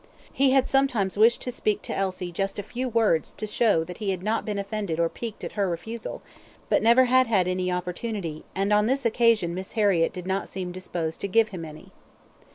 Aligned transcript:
He 0.33 0.49
had 0.49 0.67
sometimes 0.67 1.15
wished 1.15 1.43
to 1.43 1.51
speak 1.51 1.83
to 1.83 1.95
Alice 1.95 2.23
just 2.33 2.57
a 2.57 2.63
few 2.63 2.89
words 2.89 3.33
to 3.33 3.45
show 3.45 3.83
that 3.83 3.99
he 3.99 4.09
had 4.09 4.23
not 4.23 4.45
been 4.45 4.57
offended 4.57 4.99
or 4.99 5.09
piqued 5.09 5.43
at 5.43 5.51
her 5.51 5.69
refusal, 5.69 6.23
but 6.69 6.81
never 6.81 7.05
had 7.05 7.27
had 7.27 7.47
any 7.47 7.71
opportunity, 7.71 8.43
and 8.55 8.73
on 8.73 8.87
this 8.87 9.05
occasion 9.05 9.53
Miss 9.53 9.73
Harriett 9.73 10.11
did 10.11 10.25
not 10.25 10.49
seem 10.49 10.71
disposed 10.71 11.21
to 11.21 11.27
give 11.27 11.49
him 11.49 11.63
any. 11.63 11.91